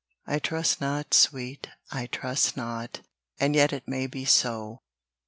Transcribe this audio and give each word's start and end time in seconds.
I 0.25 0.39
trust 0.39 0.81
not, 0.81 1.13
sweet, 1.13 1.69
I 1.91 2.07
trust 2.07 2.57
not 2.57 3.01
And 3.39 3.55
yet 3.55 3.71
it 3.71 3.83
may 3.87 4.07
be 4.07 4.25
so. 4.25 4.81